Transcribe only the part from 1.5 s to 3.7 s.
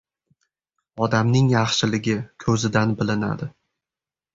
yaxshiligi ko‘zidan bilinadi.